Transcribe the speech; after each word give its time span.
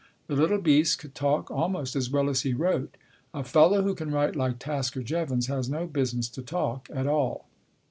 The 0.25 0.35
little 0.35 0.57
beast 0.59 0.97
could 0.97 1.13
talk 1.13 1.51
almost 1.51 1.95
as 1.95 2.09
well 2.09 2.27
as 2.27 2.41
he 2.41 2.55
wrote. 2.55 2.97
A 3.35 3.43
fellow 3.43 3.83
who 3.83 3.93
can 3.93 4.09
write 4.09 4.35
like 4.35 4.57
Tasker 4.57 5.03
Jevons 5.03 5.45
has 5.45 5.69
no 5.69 5.85
business 5.85 6.27
to 6.29 6.41
talk 6.41 6.89
at 6.91 7.05
all. 7.05 7.45